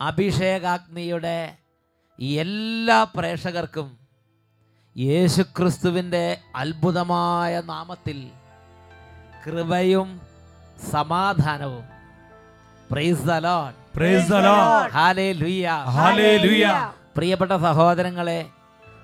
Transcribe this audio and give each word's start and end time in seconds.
അഭിഷേകാഗ്നിയുടെ 0.00 1.38
എല്ലാ 2.38 3.04
പ്രേക്ഷകർക്കും 3.16 3.88
യേശുക്രിസ്തുവിന്റെ 4.96 6.24
അത്ഭുതമായ 6.56 7.62
നാമത്തിൽ 7.66 8.18
കൃപയും 9.46 10.20
സമാധാനവും. 10.92 11.84
പ്രിയപ്പെട്ട 17.16 17.52
സഹോദരങ്ങളെ 17.56 18.40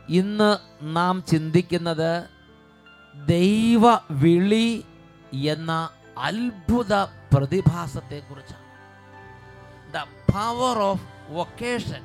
ഇന്ന് 0.09 0.51
നാം 0.83 1.25
ചിന്തിക്കുന്നത് 1.27 2.11
ദൈവ 3.27 3.85
വിളി 4.11 4.69
എന്ന 5.33 5.73
അത്ഭുത 6.19 6.95
പ്രതിഭാസത്തെക്കുറിച്ചാണ്. 7.33 8.67
ദ 9.95 9.97
പവർ 10.33 10.79
ഓഫ് 10.91 11.07
വൊക്കേഷൻ 11.31 12.03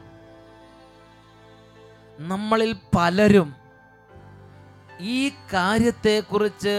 നമ്മളിൽ 2.19 2.75
പലരും 2.95 3.49
ഈ 4.99 5.29
കാര്യത്തെക്കുറിച്ച് 5.53 6.75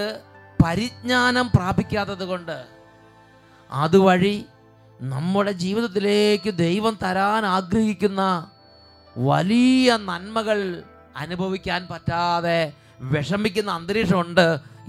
പരിജ്ഞാനം 0.61 1.51
പ്രാപിക്കാത്തത് 1.55 2.25
കൊണ്ട് 2.29 2.59
അതുവഴി 3.71 4.37
നമ്മുടെ 5.01 5.53
ജീവിതത്തിലേക്ക് 5.53 6.51
ദൈവം 6.55 6.95
തരാൻ 7.03 7.47
ആഗ്രഹിക്കുന്ന 7.47 8.23
വലിയ 9.17 9.97
നന്മകൾ 9.97 10.59
അനുഭവിക്കാൻ 11.17 11.81
പറ്റാതെ 11.91 12.61
വിഷമിക്കുന്ന 13.13 13.71
അന്തരീക്ഷമുണ്ട് 13.71 14.47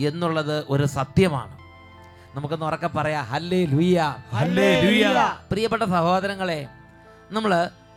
എന്നുള്ളത് 0.10 0.66
ഒരു 0.70 0.86
സത്യമാണ്. 0.98 1.56
നമുക്കൊന്ന് 2.38 2.66
ഉറക്കെ 2.66 2.88
പറയാം. 2.88 3.24
ഹല്ലേ 3.34 3.60
ലുയ്യ 3.74 4.00
ഹല്ലേലൂയ. 4.34 5.06
പ്രിയപ്പെട്ട 5.52 5.84
സഹോദരങ്ങളെ 5.84 6.60
നമ്മൾ 7.36 7.52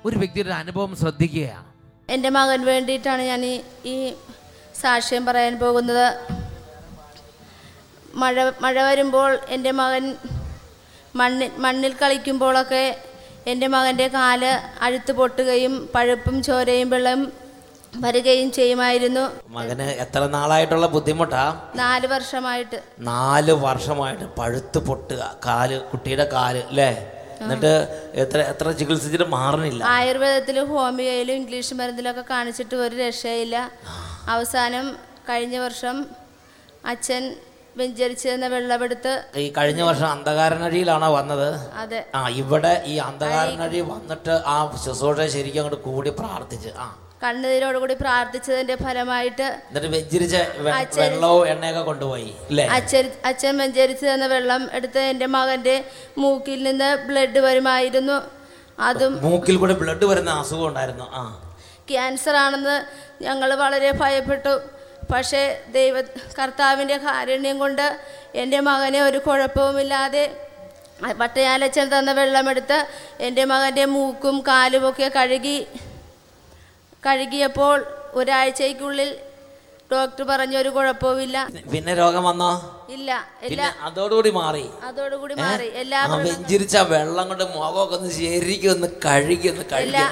ഒരു 0.04 0.16
വ്യക്തിയുടെ 0.18 0.54
അനുഭവം 0.62 0.92
ശ്രദ്ധിക്കുകയാണ്. 1.00 1.66
എന്റെ 2.14 2.30
മകൻ 2.36 2.60
വേണ്ടിയിട്ടാണ് 2.70 3.22
ഞാൻ 3.22 3.42
ഈ 3.50 3.54
ഈ 3.84 3.96
സാക്ഷ്യം 4.80 5.26
പറയാൻ 5.26 5.54
പോകുന്നത്. 5.58 6.06
മഴ 8.22 8.36
മഴ 8.62 8.76
വരുമ്പോൾ 8.82 9.30
എന്റെ 9.56 9.70
മകൻ 9.80 10.04
മണ്ണിൽ 11.20 11.50
മണ്ണിൽ 11.64 11.92
കളിക്കുമ്പോഴൊക്കെ 12.02 12.84
എന്റെ 13.50 13.66
മകന്റെ 13.74 14.06
കാൽ 14.08 14.42
അഴുത്ത് 14.86 15.12
പൊട്ടുകയും 15.12 15.74
പഴുപ്പും 15.94 16.42
ചോരയും 16.42 16.90
വെള്ളം 16.90 17.20
വരികയും 17.92 18.48
ചെയ്യുമായിരുന്നു. 18.52 19.22
മകന് 19.50 19.86
എത്ര 20.02 20.20
നാളായിട്ടുള്ള 20.34 20.86
ബുദ്ധിമുട്ടാ? 20.88 21.44
നാല് 21.76 22.06
വർഷമായിട്ട്. 22.06 22.78
നാല് 23.08 23.52
വർഷമായിട്ട് 23.64 24.26
പഴുത്ത് 24.38 24.78
പൊട്ടുക 24.88 25.22
കാൽ 25.46 25.70
കുട്ടിയുടെ 25.90 26.26
കാൽ 26.32 26.56
അല്ലേ 26.64 26.90
എന്നിട്ട് 27.42 27.72
എത്ര 28.14 28.38
എത്ര 28.50 28.70
ചികിത്സിച്ചിട്ട് 28.70 29.26
മാറണില്ല 29.34 29.82
ആയുർവേദത്തിലും 29.90 30.66
ഹോമിയോയിലും 30.72 31.36
ഇംഗ്ലീഷ് 31.36 31.74
മരുന്നിലൊക്കെ 31.74 32.24
കാണിച്ചിട്ട് 32.30 32.74
ഒരു 32.76 32.96
രക്ഷയില്ല. 32.96 33.56
അവസാനം 34.28 34.86
കഴിഞ്ഞ 35.30 35.56
വർഷം 35.58 35.96
അച്ഛൻ 36.84 37.22
വെഞ്ചരിച്ചിരുന്ന 37.76 38.46
വെള്ളമെടുത്ത് 38.48 39.12
ഈ 39.36 39.52
കഴിഞ്ഞ 39.58 39.82
വർഷം 39.82 40.06
അന്ധകാരനഴിയിലാണോ 40.06 41.08
വന്നത്? 41.12 41.48
അതെ. 41.82 42.00
ആ 42.14 42.22
ഇവിടെ 42.42 42.72
ഈ 42.86 42.96
അന്ധകാരനഴി 43.00 43.80
വന്നിട്ട് 43.92 44.34
ആ 44.46 44.56
ശുശ്രൂഷ 44.84 45.26
ശരിക്കും 45.34 45.60
അങ്ങോട്ട് 45.60 45.80
കൂടി 45.86 46.10
പ്രാർത്ഥിച്ച് 46.20 46.72
ആ. 46.78 46.88
കണ്ണുനീരോടുകൂടി 47.20 47.94
പ്രാർത്ഥിച്ചതിന്റെ 47.94 48.76
ഫലമായിട്ട് 48.76 49.46
വെള്ളവും 51.00 51.42
എണ്ണയൊക്കെ 51.48 51.82
കൊണ്ടുപോയി 51.82 52.30
അച്ഛൻ 53.24 53.54
വെഞ്ചരിച്ച് 53.58 54.04
തന്ന 54.06 54.26
വെള്ളം 54.26 54.62
എടുത്ത് 54.72 55.00
എന്റെ 55.10 55.26
മകന്റെ 55.26 55.76
മൂക്കിൽ 56.18 56.62
നിന്ന് 56.62 56.90
ബ്ലഡ് 57.06 57.38
വരുമായിരുന്നു. 57.38 58.16
അതും 58.78 59.12
മൂക്കിൽ 59.22 59.56
കൂടെ 59.56 59.74
ബ്ലഡ് 59.74 60.04
വരുന്ന 60.04 60.30
അസുഖം 60.40 60.66
ഉണ്ടായിരുന്നു 60.66 61.06
ആ. 61.14 61.22
ക്യാൻസർ 61.88 62.36
ആണെന്ന് 62.36 62.76
ഞങ്ങൾ 63.22 63.50
വളരെ 63.54 63.90
ഭയപ്പെട്ടു. 63.92 64.54
പക്ഷേ 65.12 65.42
ദൈവ 65.72 65.94
കർത്താവിന്റെ 66.38 66.96
കാരുണ്യം 66.98 67.58
കൊണ്ട് 67.58 67.86
എന്റെ 68.34 68.60
മകനെ 68.60 69.00
ഒരു 69.02 69.18
കുഴപ്പവുമില്ലാതെ 69.18 70.24
പട്ടയാലച്ചൻ 71.18 71.86
തന്ന 71.88 72.12
വെള്ളമെടുത്ത് 72.12 72.78
എന്റെ 73.20 73.44
മകന്റെ 73.44 73.84
മൂക്കും 73.86 74.36
കാലുമൊക്കെ 74.48 75.08
കഴുകി 75.16 75.56
കഴുകിയപ്പോൾ 77.02 77.76
ഒരാഴ്ചയ്ക്കുള്ളിൽ 78.20 79.10
ഡോക്ടർ 79.92 80.22
പറഞ്ഞു 80.30 80.56
ഒരു 80.62 80.70
കുഴപ്പവുമില്ല. 80.74 81.36
പിന്നെ 81.72 81.92
രോഗം 82.00 82.22
വന്നോ? 82.28 82.50
ഇല്ല 82.96 83.10
എല്ലാ 83.46 83.68
അതോടുകൂടി 83.86 84.30
മാറി. 84.40 84.64
അതോടുകൂടി 84.88 85.34
മാറി. 85.44 85.66
എല്ലാ 85.82 86.00
വെഞ്ചിരിച്ച 86.26 86.76
വെള്ളം 86.92 87.26
കൊണ്ട് 87.30 87.44
മുഖമൊക്കെ 87.54 87.96
ഒന്ന് 87.98 88.10
ശരിക്കും 88.18 88.70
ഒന്ന് 88.74 88.88
കഴുകി 89.06 89.48
ഒന്ന് 89.52 89.64
കഴുകി 89.72 90.04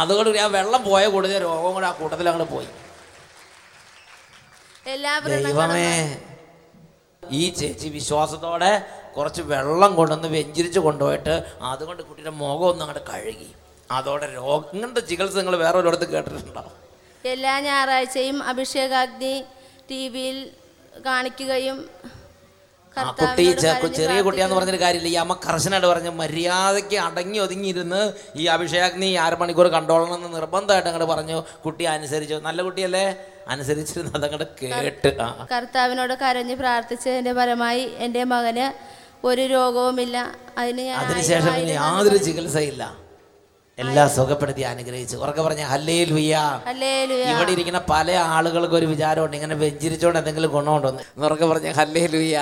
അതുകൊണ്ട് 0.00 0.38
ആ 0.44 0.46
വെള്ളം 0.56 0.82
പോയ 0.90 1.04
കൂടുതൽ 1.14 1.38
രോഗം 1.48 1.72
കൂടെ 1.76 1.86
ആ 1.90 1.92
കൂട്ടത്തിൽ 2.00 2.28
അങ്ങോട്ട് 2.30 2.52
പോയി. 2.54 2.68
ദൈവമേ 5.46 5.90
ഈ 7.22 7.42
ചേച്ചി 7.58 7.88
വിശ്വാസത്തോടെ 7.98 8.72
കുറച്ച് 9.16 9.42
വെള്ളം 9.52 9.90
കൊണ്ടുവന്ന് 9.98 10.28
വെഞ്ചിരിച്ച് 10.36 10.80
കൊണ്ടുപോയിട്ട് 10.86 11.34
അതുകൊണ്ട് 11.72 12.02
കുട്ടിയുടെ 12.06 12.32
മുഖം 12.40 12.66
ഒന്ന് 12.70 12.84
അങ്ങോട്ട് 12.84 13.04
കഴുകി. 13.12 13.48
അതോടെ 13.96 14.26
രോഗം 14.38 14.70
ഇങ്ങനത്തെ 14.74 15.02
ചികിത്സ 15.10 15.36
നിങ്ങൾ 15.40 15.54
വേറെ 15.64 15.76
ഒരിടത്ത് 15.80 16.06
കേട്ടിട്ടുണ്ടോ? 16.12 16.62
എല്ലാ 17.24 17.54
ഞായറാഴ്ചയും 17.66 18.38
അഭിഷേകാഗ്നി 18.50 19.34
ടി 19.90 20.00
വിയിൽ 20.14 20.38
കാണിക്കുകയും 21.06 21.78
ആ 22.96 23.02
കുട്ടി 23.18 23.44
ചെറിയ 23.98 24.20
കുട്ടിയാന്ന് 24.24 24.56
പറഞ്ഞൊരു 24.56 24.80
കാര്യമില്ല. 24.82 25.10
ഈ 25.12 25.18
അമ്മ 25.22 25.34
കർശനായിട്ട് 25.44 25.88
പറഞ്ഞ് 25.90 26.10
മര്യാദയ്ക്ക് 26.22 26.96
അടങ്ങി 27.04 27.38
ഒതുങ്ങിയിരുന്ന് 27.44 28.00
ഈ 28.40 28.46
അഭിഷേകാഗ്നി 28.54 29.08
അരമണിക്കൂർ 29.26 29.66
കണ്ടോളണം 29.76 30.14
എന്ന് 30.18 30.30
നിർബന്ധമായിട്ട് 30.38 30.88
അങ്ങോട്ട് 30.90 31.08
പറഞ്ഞു. 31.12 31.38
കുട്ടി 31.64 31.84
അനുസരിച്ചു. 31.94 32.38
നല്ല 32.48 32.62
കുട്ടിയല്ലേ? 32.66 33.04
അനുസരിച്ചിരുന്ന് 33.54 34.12
അതങ്ങോട്ട് 34.18 34.48
കേട്ട്. 34.62 35.12
കർത്താവിനോട് 35.54 36.14
കരഞ്ഞ് 36.24 36.56
പ്രാർത്ഥിച്ചതിന്റെ 36.62 37.32
ഫലമായി 37.40 37.84
എന്റെ 38.06 38.24
മകന് 38.34 38.66
ഒരു 39.30 39.42
രോഗവുമില്ല. 39.56 40.16
അതിന് 40.60 40.84
അതിനുശേഷം 41.02 41.52
പിന്നെ 41.58 41.74
യാതൊരു 41.82 42.20
ചികിത്സയില്ല. 42.28 42.82
എല്ലാം 43.82 44.08
സുഖപ്പെടുത്തി 44.16 44.64
അനുഗ്രഹിച്ചു. 44.72 45.16
ഉറക്കെ 45.24 45.42
പറഞ്ഞ 45.46 45.62
ഹല്ലേ 45.72 45.96
ലുയ്യ 46.10 46.36
ഹല്ലേലൂയ. 46.68 47.24
ഇവിടെ 47.32 47.50
ഇരിക്കുന്ന 47.56 47.80
പല 47.94 48.10
ആളുകൾക്ക് 48.36 48.76
ഒരു 48.80 48.86
വിചാരമുണ്ട്. 48.92 49.36
ഇങ്ങനെ 49.38 49.56
വെഞ്ചിരിച്ചോണ്ട് 49.64 50.20
എന്തെങ്കിലും 50.20 50.52
ഗുണമുണ്ടോ 50.56 50.88
എന്ന് 50.92 51.26
ഉറക്കെ 51.30 51.48
പറഞ്ഞ 51.52 51.72
ഹല്ലേ 51.80 52.04
ലുയ്യ 52.14 52.38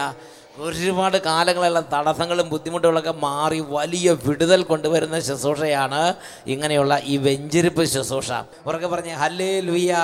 ഒരുപാട് 0.66 1.16
കാലങ്ങളെല്ലാം 1.26 1.84
തടസ്സങ്ങളും 1.92 2.46
ബുദ്ധിമുട്ടുകളൊക്കെ 2.52 3.12
മാറി 3.26 3.58
വലിയ 3.76 4.08
വിടുതൽ 4.24 4.60
കൊണ്ടുവരുന്ന 4.70 5.16
ശുശ്രൂഷയാണ് 5.28 6.00
ഇങ്ങനെയുള്ള 6.52 6.94
ഈ 7.12 7.14
വെഞ്ചിരിപ്പ് 7.26 7.84
ശുശ്രൂഷ. 7.94 8.30
ഉറക്കെ 8.68 8.88
പറഞ്ഞ 8.94 9.12
ഹല്ലേ 9.22 9.52
ലുയ്യ 9.68 9.94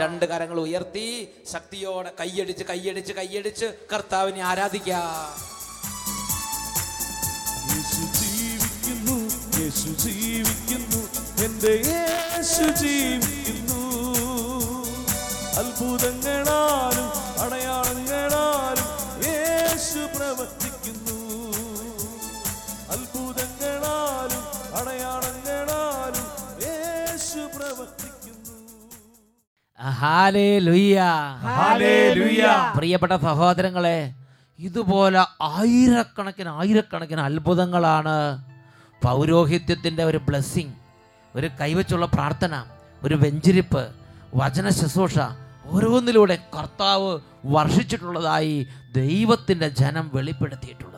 രണ്ട് 0.00 0.24
കരങ്ങൾ 0.30 0.58
ഉയർത്തി 0.66 1.06
ശക്തിയോടെ 1.52 2.10
കൈയടിച്ച് 2.20 2.64
കൈയടിച്ച് 2.70 3.12
കൈയടിച്ച് 3.20 3.68
കർത്താവിനെ 3.92 4.42
ആരാധിക്കാം. 4.50 5.06
യേശു 9.66 9.90
ജീവിക്കുന്നു. 10.02 11.00
എന്റെ 11.44 11.72
യേശു 11.92 12.66
ജീവിക്കുന്നു. 12.80 13.80
അത്ഭുതങ്ങളാലും 15.60 17.08
അടയാളങ്ങളാലും 17.44 18.88
യേശു 19.26 20.02
പ്രവർത്തിക്കുന്നു. 20.14 21.18
അത്ഭുതങ്ങളാലും 22.94 24.42
അടയാളങ്ങളാലും 24.78 26.26
യേശു 26.66 27.42
പ്രവർത്തിക്കുന്നു. 27.56 28.56
പ്രിയപ്പെട്ട 32.76 33.12
സഹോദരങ്ങളെ 33.12 34.12
ഇതുപോലെ 34.58 35.20
ആയിരക്കണക്കിന് 35.42 36.48
ആയിരക്കണക്കിന് 36.48 37.20
അത്ഭുതങ്ങളാണ് 37.20 38.16
പൗരോഹിത്യത്തിന്റെ 39.02 40.04
ഒരു 40.04 40.18
ബ്ലെസ്സിങ് 40.18 40.72
ഒരു 41.36 41.50
കൈവച്ചുള്ള 41.60 42.06
പ്രാർത്ഥന 42.06 42.64
ഒരു 43.04 43.14
വെഞ്ചിരിപ്പ് 43.14 43.90
വചന 44.34 44.68
ശുശ്രൂഷ 44.68 45.18
ഓരോന്നിലൂടെ 45.66 46.38
കർത്താവ് 46.58 47.18
വർഷിച്ചിട്ടുള്ളതായി 47.44 48.66
ദൈവത്തിന്റെ 48.92 49.68
ജനം 49.68 50.10
വെളിപ്പെടുത്തിയിട്ടുള്ളത്. 50.14 50.96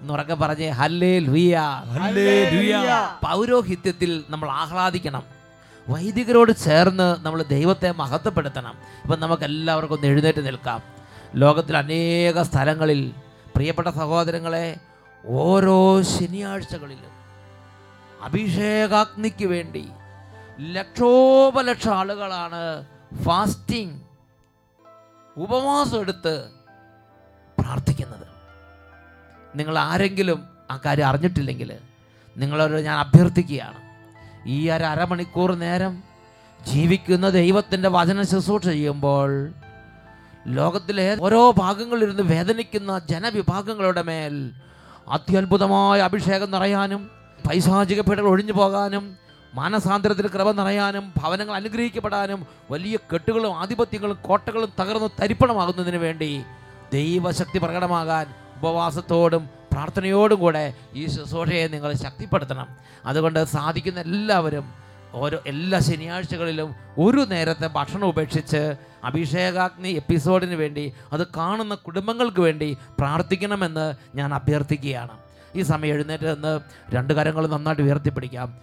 എന്നുറക്കെ 0.00 0.34
പറഞ്ഞേ 0.34 0.68
ഹല്ലേ 0.68 1.18
ഹല്ലേലൂയ. 1.18 2.76
പൗരോഹിത്യത്തിൽ 3.24 4.24
നമ്മൾ 4.30 4.50
ആഹ്ലാദിക്കണം. 4.50 5.22
വൈദികരോട് 5.88 6.52
ചേർന്ന് 6.52 7.16
നമ്മൾ 7.26 7.42
ദൈവത്തെ 7.42 7.90
മഹത്വപ്പെടുത്തണം. 7.90 8.74
ഇപ്പം 9.04 9.20
നമുക്ക് 9.20 9.42
എല്ലാവർക്കും 9.42 9.94
ഒന്ന് 9.94 10.06
എഴുന്നേറ്റ് 10.06 10.46
നിൽക്കാം. 10.46 10.82
ലോകത്തിൽ 11.34 11.76
അനേക 11.76 12.42
സ്ഥലങ്ങളിൽ 12.42 13.12
പ്രിയപ്പെട്ട 13.56 13.88
സഹോദരങ്ങളെ 13.88 14.76
ഓരോ 15.26 16.02
ശനിയാഴ്ചകളിലും 16.02 17.12
അഭിഷേകാഗ്നിക്ക് 18.22 19.46
വേണ്ടി 19.46 19.88
ലക്ഷോപലക്ഷം 20.60 21.94
ആളുകളാണ് 21.94 22.86
ഫാസ്റ്റിംഗ് 23.22 24.00
ഉപവാസം 25.36 26.00
എടുത്ത് 26.00 26.50
പ്രാർത്ഥിക്കുന്നത്. 27.58 28.26
നിങ്ങൾ 29.56 29.78
ആരെങ്കിലും 29.78 30.48
ആ 30.70 30.80
കാര്യം 30.86 31.06
അറിഞ്ഞിട്ടില്ലെങ്കിൽ 31.06 31.78
നിങ്ങളൊരു 32.36 32.76
ഞാൻ 32.76 32.98
അഭ്യർത്ഥിക്കുകയാണ്. 32.98 33.76
ഈ 34.46 34.70
ഒരു 34.70 34.84
അരമണിക്കൂർ 34.84 35.54
നേരം 35.54 36.02
ജീവിക്കുന്ന 36.66 37.30
ദൈവത്തിന്റെ 37.30 37.88
വചന 37.88 38.22
ശുശ്രൂഷ 38.22 38.64
ചെയ്യുമ്പോൾ 38.64 39.52
ലോകത്തിലെ 40.46 41.18
ഓരോ 41.20 41.50
ഭാഗങ്ങളിലിരുന്ന് 41.50 42.22
വേദനിക്കുന്ന 42.22 42.98
ജനവിഭാഗങ്ങളുടെ 42.98 44.02
മേൽ 44.02 44.52
അത്യത്ഭുതമായ 45.14 45.98
അഭിഷേകം 46.00 46.50
നിറയാനും 46.50 47.02
പൈശാചിക 47.46 48.00
പീഡകൾ 48.00 48.28
ഒഴിഞ്ഞു 48.32 48.52
പോകാനും 48.52 49.04
മാനസാന്തരത്തിൽ 49.54 50.26
കൃപ 50.26 50.48
നിറയാനും 50.50 51.04
ഭവനങ്ങൾ 51.20 51.54
അനുഗ്രഹിക്കപ്പെടാനും 51.54 52.40
വലിയ 52.70 52.96
കെട്ടുകളും 53.12 53.52
ആധിപത്യങ്ങളും 53.62 54.18
കോട്ടകളും 54.22 54.70
തകർന്ന് 54.80 55.08
തരിപ്പണമാകുന്നതിന് 55.20 55.96
വേണ്ടി 55.96 56.30
ദൈവശക്തി 56.92 57.58
പ്രകടമാകാൻ 57.58 58.26
ഉപവാസത്തോടും 58.58 59.44
പ്രാർത്ഥനയോടും 59.72 60.38
കൂടെ 60.40 60.64
ഈ 60.94 61.06
ശുശ്രൂഷയെ 61.06 61.64
നിങ്ങൾ 61.68 61.92
ശക്തിപ്പെടുത്തണം. 62.04 62.68
അതുകൊണ്ട് 63.06 63.40
സാധിക്കുന്ന 63.44 64.00
എല്ലാവരും 64.00 64.66
ഓരോ 65.14 65.38
എല്ലാ 65.46 65.78
ശനിയാഴ്ചകളിലും 65.78 66.74
ഒരു 66.98 67.26
നേരത്തെ 67.30 67.66
ഭക്ഷണം 67.66 68.08
ഉപേക്ഷിച്ച് 68.08 68.76
അഭിഷേകാഗ്നി 69.04 69.88
എപ്പിസോഡിന് 69.88 70.54
വേണ്ടി 70.54 70.92
അത് 71.12 71.26
കാണുന്ന 71.26 71.74
കുടുംബങ്ങൾക്ക് 71.74 72.40
വേണ്ടി 72.40 72.76
പ്രാർത്ഥിക്കണമെന്ന് 72.98 73.94
ഞാൻ 74.14 74.34
അഭ്യർത്ഥിക്കുകയാണ്. 74.34 75.10
ഈ 75.56 75.62
സമയം 75.62 75.94
എഴുന്നേറ്റ് 75.94 76.34
നിന്ന് 76.34 76.60
രണ്ട് 76.94 77.12
കരങ്ങൾ 77.12 77.46
നന്നായിട്ട് 77.46 77.82
ഉയർത്തിപ്പിടിക്കാം. 77.82 78.60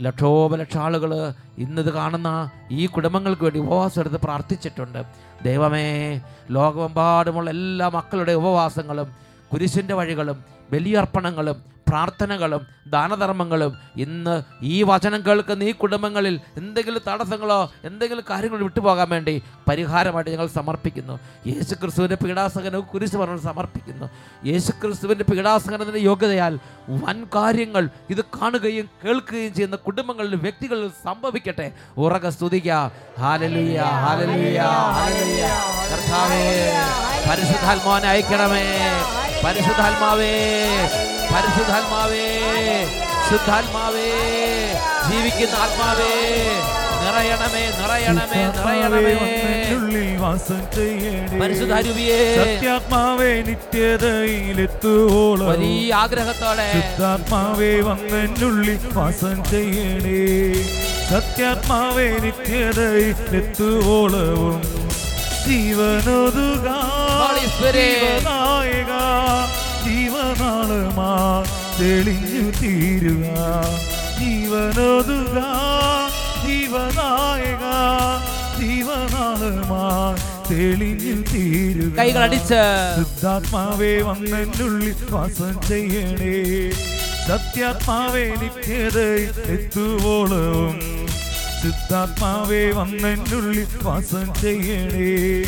ലക്ഷോപലക്ഷ 0.00 0.76
ആളുകൾ 0.76 1.32
ഇന്നിത് 1.58 1.92
കാണുന്ന 1.92 2.50
ഈ 2.70 2.86
കുടുംബങ്ങൾക്ക് 2.86 3.42
വേണ്ടി 3.42 3.58
ഉപവാസം 3.58 4.00
എടുത്ത് 4.00 4.16
പ്രാർത്ഥിച്ചിട്ടുണ്ട്. 4.16 5.04
ദൈവമേ 5.44 6.20
ലോകമെമ്പാടുമുള്ള 6.50 7.50
എല്ലാ 7.50 7.88
മക്കളുടെ 7.88 8.32
ഉപവാസങ്ങളും 8.32 9.16
കുരിശിന്റെ 9.52 9.94
വഴികളും 9.94 10.44
ബലിയർപ്പണങ്ങളും 10.72 11.75
പ്രാർത്ഥനകളും 11.88 12.66
ദാനധർമ്മങ്ങളും 12.86 13.78
ഇന്ന് 13.96 14.42
ഈ 14.62 14.82
വചനം 14.82 15.26
കേൾക്കുന്ന 15.26 15.62
ഈ 15.62 15.72
കുടുംബങ്ങളിൽ 15.72 16.40
എന്തെങ്കിലും 16.56 17.02
തടസ്സങ്ങളോ 17.08 17.72
എന്തെങ്കിലും 17.84 18.24
കാര്യങ്ങളോ 18.30 18.62
വിട്ടുപോകാൻ 18.62 19.08
വേണ്ടി 19.10 19.42
പരിഹാരമായിട്ട് 19.68 20.30
ഞങ്ങൾ 20.30 20.46
സമർപ്പിക്കുന്നു. 20.46 21.18
യേശു 21.46 21.74
ക്രിസ്തുവിന്റെ 21.74 22.16
പീഡാസകനവും 22.24 22.84
കുരിശ് 22.84 23.16
പറഞ്ഞു 23.16 23.36
സമർപ്പിക്കുന്നു. 23.36 24.10
യേശു 24.46 24.70
ക്രിസ്തുവിന്റെ 24.70 25.24
പീഡാസകനത്തിന്റെ 25.24 26.00
യോഗ്യതയാൽ 26.00 26.58
വൻ 26.88 27.26
കാര്യങ്ങൾ 27.34 27.88
ഇത് 28.10 28.24
കാണുകയും 28.24 28.90
കേൾക്കുകയും 29.04 29.54
ചെയ്യുന്ന 29.54 29.76
കുടുംബങ്ങളിൽ 29.76 30.36
വ്യക്തികളിൽ 30.36 30.88
സംഭവിക്കട്ടെ. 31.04 31.72
ഉറക 31.98 32.28
സ്തുതിക്കുക 32.28 32.92
ഹാലലുയ 33.18 33.78
ഹാലലുയ 33.80 34.60
ഹാലലുയ 34.60 35.42
കർത്താവേ 35.92 36.44
പരിശുദ്ധാത്മാവിനെ 37.30 38.08
അയക്കണമേ. 38.08 38.64
പരിശുദ്ധാത്മാവേ 39.44 40.32
പരിശുദ്ധാത്മാവേ 41.36 42.26
ശുദ്ധാത്മാവേ 43.30 44.10
ജീവിക്കുന്ന 45.08 45.56
ആത്മാവേ 45.56 46.12
നിറയണമേ 47.02 47.64
നിറയണമേ 47.78 48.46
നിറയണമേ. 48.46 49.14
വാസം 50.18 50.74
ചെയ്യണേ. 50.74 51.38
സത്യാത്മാവേ 52.38 53.42
നിത്യതയിലെത്തുവോളം. 53.42 55.48
വലിയ 55.48 55.94
ആഗ്രഹത്തോടെ. 55.94 56.72
ശുദ്ധാത്മാവേ 56.72 57.80
വന്നെന്നുള്ളിൽ 57.80 58.78
വാസം 58.92 59.44
ചെയ്യണേ. 59.44 60.54
സത്യാത്മാവേ 61.10 62.18
നിത്യതയിലെത്തുവോളവും. 62.18 64.62
ജീവനൊതുക 65.46 66.66
തെളിഞ്ഞു 71.80 72.44
തീരുക. 72.60 73.26
ജീവനോതുക 74.18 75.38
ജീവനായക 76.46 77.64
ജീവനാളുമാ 78.60 79.84
തെളിഞ്ഞു 80.50 81.16
തീരുക. 81.32 81.98
കൈകളടിച്ച്. 81.98 82.62
ശുദ്ധാത്മാവേ 82.96 84.02
വന്നെന്നുള്ളിൽ 84.02 84.96
വാസം 85.10 85.54
ചെയ്യണേ. 85.68 86.36
സത്യാത്മാവേ 87.28 88.26
നിത്യത 88.42 88.98
എത്തുവോളവും 89.50 90.76
ശുദ്ധാത്മാവേ 91.62 92.70
വന്നെന്നുള്ളിൽ 92.70 93.66
വാസം 93.82 94.34
ചെയ്യണേ. 94.34 95.44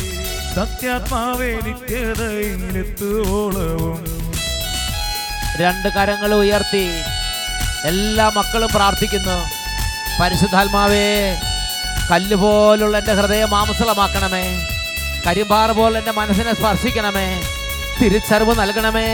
സത്യാത്മാവേ 0.55 1.51
നിത്യതയിലെത്തുവോളവും 1.67 4.18
രണ്ട് 5.61 5.87
കരങ്ങൾ 5.87 6.33
ഉയർത്തി 6.33 6.85
എല്ലാ 7.85 8.29
മക്കളും 8.29 8.69
പ്രാർത്ഥിക്കുന്നു. 8.75 9.37
പരിശുദ്ധാത്മാവേ 10.21 11.39
കല്ല് 12.11 12.35
പോലുള്ള 12.35 12.97
എന്റെ 12.97 13.13
ഹൃദയം 13.13 13.49
മാംസളമാക്കണമേ 13.49 14.67
കരിമ്പാറ 15.27 15.71
പോലെ 15.71 15.99
എന്റെ 15.99 16.11
മനസ്സിനെ 16.11 16.55
സ്പർശിക്കണമേ. 16.55 17.41
തിരിച്ചറിവ് 18.01 18.59
നൽകണമേ. 18.59 19.07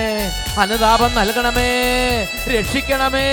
അനുതാപം 0.60 1.16
നൽകണമേ. 1.16 1.70
രക്ഷിക്കണമേ. 2.48 3.28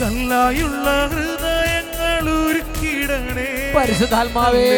കല്ലായുള്ള 0.00 1.06
ഹൃദയങ്ങൾ 1.06 2.30
ഒരുക്കിടണേ 2.30 3.72
പരിശുദ്ധാത്മാവേ. 3.76 4.68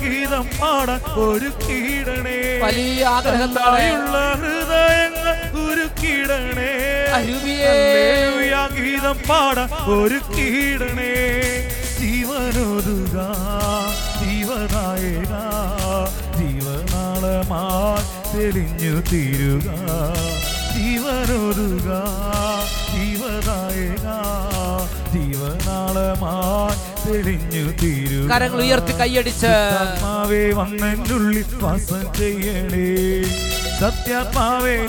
ഗീതം 0.00 0.50
പാടാൻ 0.60 1.00
ഒരുക്കിടണേ 1.12 2.60
വലിയ 2.64 3.06
ആഗ്രഹത്തോടെ 3.06 3.60
കല്ലായുള്ള 3.60 4.34
ഹൃദയങ്ങൾ 4.34 5.09
അരുവിയേ. 7.14 7.70
ഹല്ലേലൂയ 7.70 8.54
ഗീതം 8.76 9.18
പാടാൻ 9.28 9.68
കീടണേ. 10.36 11.14
ജീവനൊതുക 12.00 13.16
ജീവനായക 14.20 15.32
ജീവനാളമാ 16.38 17.62
തെളിഞ്ഞു 18.34 18.94
തീരുക. 19.12 19.68
ജീവനൊതുക 20.76 21.88
ജീവനായക 22.94 24.06
ജീവനാളമാ 25.14 26.34
തെളിഞ്ഞു 27.06 27.64
തീരുക. 27.82 28.30
കരങ്ങൾ 28.30 28.60
ഉയർത്തി 28.62 28.92
കൈയടിച്ച്. 28.92 29.40
സത്യാത്മാവേ 29.40 30.52
വന്നെന്നുള്ളിൽ 30.52 31.50
വാസം 31.60 32.04
ചെയ്യണേ. 32.18 32.88
സത്യാത്മാവേ 33.80 34.86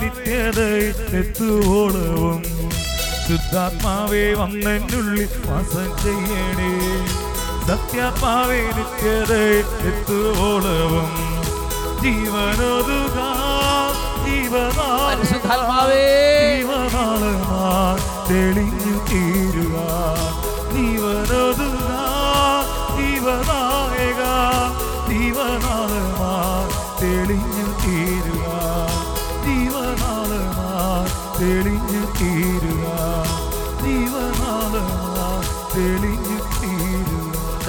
ശുദ്ധാത്മാവേ 3.27 4.33
വന്നെന്നുള്ളിൽ 4.33 5.29
വാസം 5.45 5.91
ചെയ്യണേ. 6.03 6.71
സത്യാത്മാവേ 7.67 8.61
നിത്യത 8.61 9.33
എത്തുവോളവും. 9.87 11.09
ജീവനൊതുക 12.01 13.17
പരിശുദ്ധാത്മാവേ. 15.09 16.03
ജീവനാളമാ 16.57 17.97
തെളിഞ്ഞു 18.29 18.80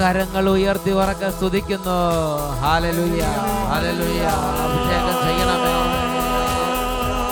കരങ്ങൾ 0.03 0.49
ഉയർത്തി 0.49 0.89
ഉറക്കെ 0.89 1.29
സ്തുതിക്കുന്നു. 1.31 1.97
ഹാലലുയ 2.61 3.21
ഹാലലുയ 3.69 4.21
അഭിഷേകം 4.63 5.17
ചെയ്യണമേ. 5.23 5.73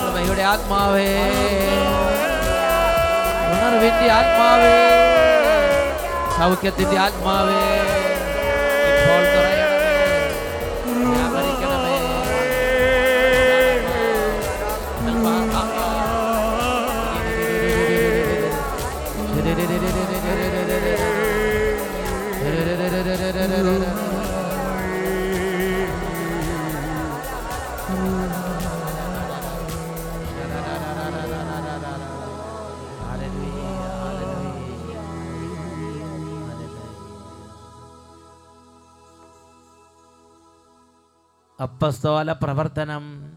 കൃപയുടെ 0.01 0.41
ആത്മാവേ. 0.41 1.15
ഉണർവിന്റെ 3.51 4.11
ആത്മാവേ. 4.11 4.91
സൗഖ്യത്തിന്റെ 6.39 6.99
ആത്മാവേ. 6.99 7.61
അപ്പസ്തോല 41.61 42.31
പ്രവർത്തനം 42.31 43.33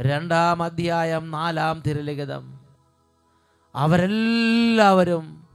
രണ്ടാം 0.00 0.62
അധ്യായം 0.62 1.30
നാലാം 1.30 1.82
തിരുലിഖിതം. 1.86 2.60
അവരെല്ലാവരും 3.74 5.48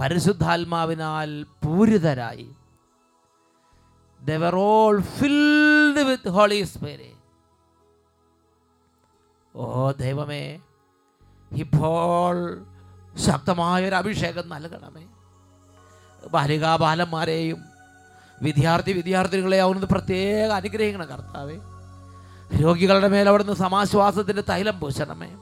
പരിശുദ്ധാത്മാവിനാൽ 0.00 1.42
പൂരിതരായി. 1.42 2.54
All 4.26 4.98
filled 4.98 6.08
with 6.08 6.32
Holy 6.40 6.66
ഓ 9.54 9.90
ദൈവമേ 9.90 10.60
ഇപ്പോൾ 11.52 12.66
ശക്തമായ 13.16 13.88
ഒരു 13.88 13.94
അഭിഷേകം 13.94 14.48
നൽകണമേ. 14.48 15.06
ബാലികാബാലന്മാരെയും 16.30 17.73
വിദ്യാർത്ഥി 18.42 18.92
വിദ്യാർത്ഥികളെ 18.92 19.60
അവിടുന്ന് 19.60 19.86
പ്രത്യേക 19.86 20.50
അനുഗ്രഹിക്കണം 20.50 21.06
കർത്താവേ. 21.06 21.58
രോഗികളുടെ 22.62 23.08
മേൽ 23.08 23.28
അവിടുന്ന് 23.28 23.52
സമാശ്വാസത്തിന്റെ 23.52 24.42
തൈലം 24.50 24.80
പൂശണമേ. 24.80 25.36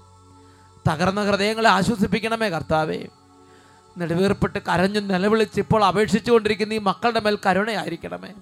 തകർന്ന 0.88 1.24
ഹൃദയങ്ങളെ 1.24 1.68
ആശ്വസിപ്പിക്കണമേ 1.68 2.48
കർത്താവേ. 2.48 3.04
നെടുവേർപ്പെട്ട് 3.98 4.58
കരഞ്ഞു 4.58 5.00
നിലവിളിച്ച് 5.00 5.60
ഇപ്പോൾ 5.60 5.84
അപേക്ഷിച്ചുകൊണ്ടിരിക്കുന്ന 5.84 6.72
ഈ 6.72 6.78
മക്കളുടെ 6.78 7.20
മേൽ 7.20 7.38
കരുണയായിരിക്കണമേ. 7.46 8.32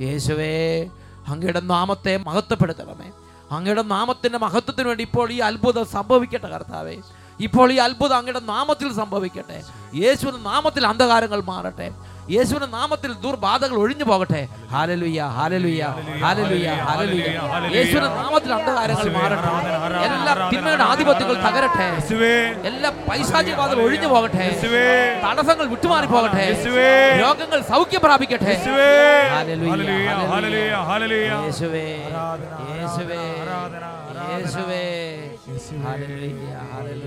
യേശുവേ 0.00 0.84
അങ്ങയുടെ 1.28 1.60
നാമത്തെ 1.60 2.16
മഹത്വപ്പെടുത്തണമേ. 2.16 3.12
അങ്ങയുടെ 3.50 3.82
നാമത്തിന്റെ 3.82 4.38
മഹത്വത്തിന് 4.38 4.88
വേണ്ടി 4.88 5.04
ഇപ്പോൾ 5.04 5.30
ഈ 5.30 5.38
അത്ഭുതം 5.38 5.84
സംഭവിക്കട്ടെ 5.84 6.48
കർത്താവേ. 6.48 6.96
ഇപ്പോൾ 7.40 7.72
ഈ 7.72 7.76
അത്ഭുതം 7.76 8.16
അങ്ങയുടെ 8.16 8.40
നാമത്തിൽ 8.40 8.92
സംഭവിക്കട്ടെ. 8.92 9.62
യേശുവിന്റെ 9.94 10.42
നാമത്തിൽ 10.42 10.86
അന്ധകാരങ്ങൾ 10.86 11.42
മാറട്ടെ. 11.42 11.92
യേശുവിന്റെ 12.30 12.66
നാമത്തിൽ 12.66 13.12
ദുർബാധകൾ 13.12 13.76
ഒഴിഞ്ഞു 13.76 14.04
പോകട്ടെ. 14.04 14.48
ഹാലലുയ്യ 14.70 15.22
ഹാലലുയ്യ 15.22 15.82
ഹാലലുയ്യ 16.22 16.68
ഹാലലുയ്യ 16.88 17.28
യേശുവിന്റെ 17.76 18.08
നാമത്തിൽ 18.08 18.52
അന്ധകാരങ്ങൾ 18.54 19.12
മാറട്ടെ. 19.12 20.04
എല്ലാ 20.04 20.50
തിന്മയുടെ 20.52 20.82
ആധിപത്യങ്ങൾ 20.82 21.34
തകരട്ടെ. 21.34 21.88
എല്ലാ 22.68 22.90
പൈശാചികബാധകൾ 23.08 23.82
ഒഴിഞ്ഞു 23.82 24.06
പോകട്ടെ. 24.06 24.46
തടസ്സങ്ങൾ 25.24 25.66
വിട്ടുമാറി 25.66 26.06
പോകട്ടെ. 26.06 26.46
രോഗങ്ങൾ 27.20 27.60
സൗഖ്യം 27.62 28.00
പ്രാപിക്കട്ടെ. 28.04 28.50
യേശുവേ. 28.50 28.90
യേശുവേ. 31.44 31.86
യേശുവേ. 34.32 34.84
ഹാലലുയ്യ 35.86 36.48
ആരാധന. 36.74 37.05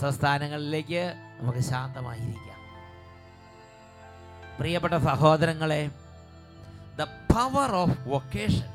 സ്വസ്ഥാനങ്ങളിലേക്ക് 0.00 1.02
നമുക്ക് 1.40 1.58
ശാന്തമായിരിക്കാം. 1.58 2.60
പ്രിയപ്പെട്ട 4.58 4.94
സഹോദരങ്ങളെ 4.94 5.90
ദ 6.98 7.02
പവർ 7.34 7.70
ഓഫ് 7.74 7.98
വൊക്കേഷൻ 8.06 8.70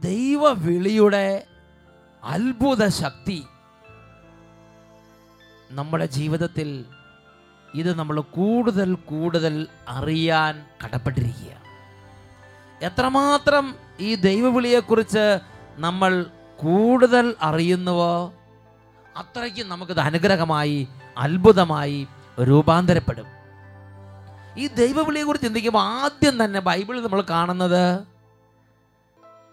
ദൈവവിളിയുടെ 0.00 1.26
അത്ഭുത 2.24 2.88
ശക്തി 2.88 3.40
നമ്മുടെ 5.70 6.06
ജീവിതത്തിൽ 6.06 6.84
ഇത് 7.74 7.98
നമ്മൾ 7.98 8.20
കൂടുതൽ 8.20 8.94
കൂടുതൽ 8.94 9.54
അറിയാൻ 9.88 10.54
കടപ്പെട്ടിരിക്കുകയാണ്. 10.84 11.63
എത്രമാത്രം 12.82 13.74
ഈ 14.00 14.14
ദൈവവിളിയെക്കുറിച്ച് 14.14 15.38
നമ്മൾ 15.76 16.26
കൂടുതൽ 16.56 17.34
അറിയുന്നുവോ 17.42 18.32
അത്രയ്ക്കും 19.16 19.68
നമുക്കത് 19.68 20.00
അനുഗ്രഹമായി 20.00 20.88
അത്ഭുതമായി 21.18 22.06
രൂപാന്തരപ്പെടും. 22.42 23.26
ഈ 24.56 24.66
ദൈവവിളിയെക്കുറിച്ച് 24.66 25.46
ചിന്തിക്കുമ്പോൾ 25.46 25.82
ആദ്യം 25.82 26.44
തന്നെ 26.44 26.60
ബൈബിളിൽ 26.60 27.02
നമ്മൾ 27.02 27.24
കാണുന്നത് 27.30 28.06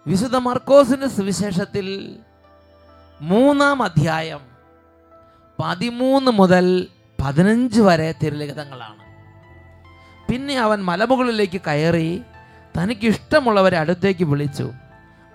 വിശുദ്ധ 0.08 0.36
മർക്കോസിന്റെ 0.36 1.08
സുവിശേഷത്തിൽ 1.08 2.16
മൂന്നാം 3.22 3.84
അധ്യായം 3.84 4.40
പതിമൂന്ന് 5.60 6.32
മുതൽ 6.32 6.88
പതിനഞ്ച് 7.24 7.82
വരെ 7.82 8.12
തിരുലിഖിതങ്ങളാണ്. 8.24 9.04
പിന്നെ 10.32 10.58
അവൻ 10.58 10.84
മലമുകളിലേക്ക് 10.84 11.62
കയറി 11.62 12.22
തനിക്ക് 12.78 13.08
ഇഷ്ടമുള്ളവരെ 13.08 13.78
അടുത്തേക്ക് 13.78 14.24
വിളിച്ചു. 14.24 14.72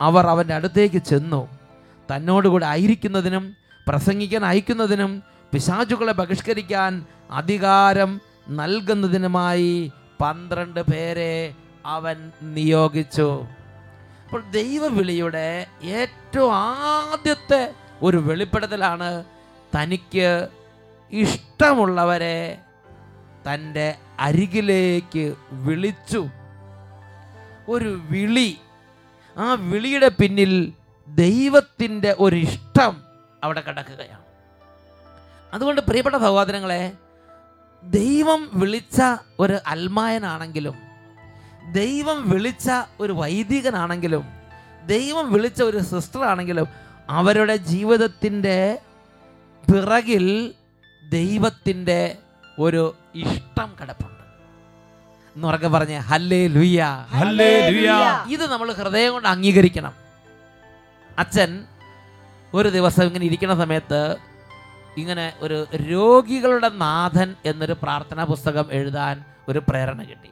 അവർ 0.00 0.26
അവന്റെ 0.26 0.54
അടുത്തേക്ക് 0.54 0.96
ചെന്നു. 0.96 1.48
തന്നോടുകൂടെ 2.10 2.66
ആയിരിക്കുന്നതിനും 2.66 3.56
പ്രസംഗിക്കാൻ 3.88 4.44
അയക്കുന്നതിനും 4.44 5.22
പിശാചുകളെ 5.52 6.12
ബഹിഷ്കരിക്കാൻ 6.12 7.06
അധികാരം 7.30 8.20
നൽകുന്നതിനുമായി 8.48 9.92
പന്ത്രണ്ട് 10.20 10.80
പേരെ 10.80 11.54
അവൻ 11.86 12.32
നിയോഗിച്ചു. 12.42 13.46
അപ്പോൾ 14.24 14.50
ദൈവവിളിയുടെ 14.50 15.66
ഏറ്റവും 15.82 16.54
ആദ്യത്തെ 16.54 17.74
ഒരു 18.02 18.16
വെളിപ്പെടുത്തലാണ് 18.16 19.24
തനിക്ക് 19.76 20.48
ഇഷ്ടമുള്ളവരെ 21.12 22.58
തന്റെ 23.52 23.94
അരികിലേക്ക് 24.20 25.34
വിളിച്ചു. 25.52 26.28
ഒരു 27.68 28.00
വിളി. 28.10 28.58
ആ 29.36 29.54
വിളിയുടെ 29.54 30.08
പിന്നിൽ 30.08 30.72
ദൈവത്തിന്റെ 31.08 32.16
ഒരു 32.20 32.36
ഇഷ്ടം 32.36 33.02
അവിടെ 33.44 33.60
കിടക്കുകയാണ്. 33.60 34.24
അതുകൊണ്ട് 35.54 35.80
പ്രിയപ്പെട്ട 35.80 36.16
സഹോദരങ്ങളെ 36.16 36.92
ദൈവം 37.82 38.50
വിളിച്ച 38.52 39.02
ഒരു 39.40 39.58
അൽമായനാണെങ്കിലും 39.66 40.74
ദൈവം 41.72 42.30
വിളിച്ച 42.30 42.70
ഒരു 43.00 43.12
വൈദികനാണെങ്കിലും 43.12 44.24
ദൈവം 44.86 45.32
വിളിച്ച 45.32 45.62
ഒരു 45.62 45.78
സിസ്റ്റർ 45.78 46.24
ആണെങ്കിലും 46.24 46.66
അവരുടെ 47.10 47.56
ജീവിതത്തിന്റെ 47.56 48.78
പിറകിൽ 49.72 50.54
ദൈവത്തിന്റെ 51.10 52.18
ഒരു 52.58 52.94
ഇഷ്ടം 53.14 53.76
കിടപ്പുണ്ട്. 53.80 54.15
എന്നുറക്കെ 55.36 55.68
പറഞ്ഞ് 55.68 55.98
ഹല്ലേ 55.98 56.46
ലുയ്യ 56.46 57.06
ഹല്ലേലൂയ. 57.10 57.94
ഇത് 58.28 58.50
നമ്മൾ 58.50 58.72
ഹൃദയം 58.72 59.12
കൊണ്ട് 59.12 59.28
അംഗീകരിക്കണം. 59.28 59.92
അച്ഛൻ 61.18 61.64
ഒരു 62.54 62.68
ദിവസം 62.68 63.02
ഇങ്ങനെ 63.02 63.26
ഇരിക്കുന്ന 63.26 63.54
സമയത്ത് 63.54 64.16
ഇങ്ങനെ 64.96 65.32
ഒരു 65.40 65.66
രോഗികളുടെ 65.76 66.68
നാഥൻ 66.68 67.34
എന്നൊരു 67.44 67.76
പ്രാർത്ഥനാ 67.82 68.24
പുസ്തകം 68.24 68.64
എഴുതാൻ 68.72 69.24
ഒരു 69.48 69.62
പ്രേരണ 69.68 70.02
കിട്ടി. 70.02 70.30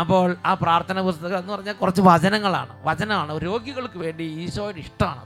അപ്പോൾ 0.00 0.36
ആ 0.46 0.54
പ്രാർത്ഥന 0.54 1.00
പുസ്തകം 1.00 1.38
എന്ന് 1.38 1.52
പറഞ്ഞാൽ 1.52 1.74
കുറച്ച് 1.74 2.02
വചനങ്ങളാണ്. 2.04 2.68
വചനമാണ്. 2.84 3.42
രോഗികൾക്ക് 3.44 3.98
വേണ്ടി 3.98 4.24
ഈശോയുടെ 4.24 4.78
ഇഷ്ടമാണ്. 4.78 5.24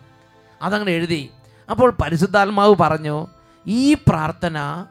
അതങ്ങനെ 0.63 0.93
എഴുതി. 0.93 1.31
അപ്പോൾ 1.71 1.97
പരിശുദ്ധാത്മാവ് 2.03 2.75
പറഞ്ഞു 2.81 3.27
ഈ 3.67 3.95
പ്രാർത്ഥന 3.95 4.87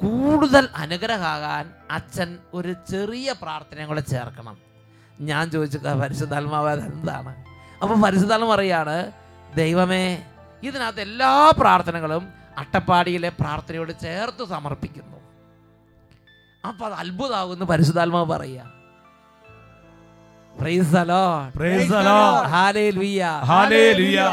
കൂടുതൽ 0.00 0.68
അനുഗ്രഹമാകാൻ 0.76 1.64
അച്ഛൻ 1.90 2.38
ഒരു 2.54 2.72
ചെറിയ 2.90 3.32
പ്രാർത്ഥനയും 3.42 3.88
കൂടെ 3.88 4.00
ചേർക്കണം. 4.00 4.56
ഞാൻ 5.20 5.50
ചോദിച്ചു 5.50 5.78
"ആ, 5.86 5.94
എന്താണ്? 6.88 7.32
അപ്പോൾ 7.82 7.96
പരിശുദ്ധാത്മാവ് 8.02 8.52
പറയാണ് 8.52 8.96
ദൈവമേ 9.56 10.04
ഇതിനകത്ത് 10.62 11.00
എല്ലാ 11.00 11.50
പ്രാർത്ഥനകളും 11.58 12.24
അട്ടപ്പാടിയിലെ 12.58 13.28
പ്രാർത്ഥനയോട് 13.40 13.92
ചേർത്ത് 14.00 14.44
സമർപ്പിക്കുന്നു. 14.44 15.18
അപ്പൊ 16.64 16.86
അത് 16.86 16.94
അത്ഭുതമാകുന്നു 16.94 17.64
പരിശുദ്ധാത്മാവ് 17.64 18.26
പറയുക. 18.26 18.64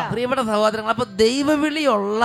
പ്രിയപ്പെട്ട 0.09 0.41
സഹോദരങ്ങൾ 0.47 0.89
അപ്പൊ 0.89 1.05
ദൈവവിളിയുള്ള 1.17 2.21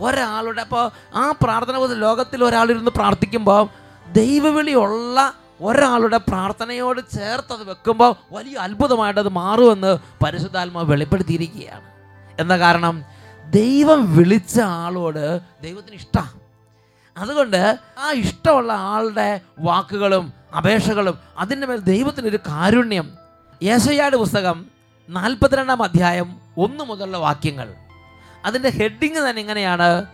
ഒരാളുടെ 0.00 0.60
അപ്പോൾ 0.60 0.90
ആ 1.14 1.34
പ്രാർത്ഥന 1.42 1.76
പോലെ 1.76 1.94
ലോകത്തിൽ 1.94 2.44
ഒരാളിരുന്ന് 2.44 2.90
പ്രാർത്ഥിക്കുമ്പോൾ 2.90 3.68
ദൈവവിളിയുള്ള 4.12 5.34
ഒരാളുടെ 5.60 6.16
പ്രാർത്ഥനയോട് 6.16 7.00
ചേർത്ത് 7.18 7.52
അത് 7.52 7.70
വെക്കുമ്പോൾ 7.70 8.14
വലിയ 8.32 8.56
അത്ഭുതമായിട്ട് 8.56 9.20
അത് 9.20 9.28
മാറുമെന്ന് 9.28 9.98
പരിശുദ്ധാത്മാവ് 10.24 10.92
വെളിപ്പെടുത്തിയിരിക്കുകയാണ്. 10.92 11.88
എന്താ 12.40 12.58
കാരണം? 12.58 13.04
ദൈവം 13.50 14.16
വിളിച്ച 14.16 14.60
ആളോട് 14.60 15.40
ദൈവത്തിന് 15.62 15.94
ഇഷ്ടമാണ് 15.94 16.38
അതുകൊണ്ട് 17.18 17.78
ആ 17.98 18.12
ഇഷ്ടമുള്ള 18.12 18.72
ആളുടെ 18.72 19.40
വാക്കുകളും 19.58 20.32
അപേക്ഷകളും 20.56 21.18
അതിന്റെ 21.38 21.66
മേൽ 21.66 21.80
ദൈവത്തിനൊരു 21.80 22.36
കാരുണ്യം. 22.36 23.12
യേശയ്യാട് 23.62 24.16
പുസ്തകം 24.16 24.66
നാൽപ്പത്തിരണ്ടാം 25.08 25.82
അധ്യായം 25.82 26.40
ഒന്ന് 26.58 26.84
മുതലുള്ള 26.84 27.16
വാക്യങ്ങൾ. 27.16 27.68
അതിന്റെ 28.44 28.68
ഹെഡിങ് 28.68 29.30
തന്നെ 29.30 29.42
ഇങ്ങനെയാണ് 29.42 30.06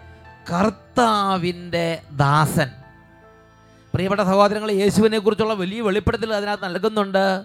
കർത്താവിന്റെ 0.53 2.03
ദാസൻ. 2.11 2.71
പ്രിയപ്പെട്ട 3.95 4.21
സഹോദരങ്ങൾ 4.21 4.71
യേശുവിനെ 4.71 5.19
കുറിച്ചുള്ള 5.19 5.55
വലിയ 5.55 5.81
വെളിപ്പെടുത്തൽ 5.81 6.35
അതിനകത്ത് 6.35 6.65
നൽകുന്നുണ്ട്. 6.65 7.45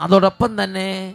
അതോടൊപ്പം 0.00 0.64
തന്നെ 0.64 1.14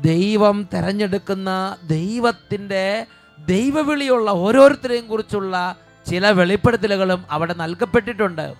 ദൈവം 0.00 0.68
തിരഞ്ഞെടുക്കുന്ന 0.74 1.76
ദൈവത്തിന്റെ 1.82 3.06
ദൈവവിളിയുള്ള 3.38 4.30
ഓരോരുത്തരെയും 4.30 5.08
കുറിച്ചുള്ള 5.08 5.76
ചില 6.10 6.30
വെളിപ്പെടുത്തലുകളും 6.30 7.24
അവിടെ 7.30 7.54
നൽകപ്പെട്ടിട്ടുണ്ട്. 7.54 8.54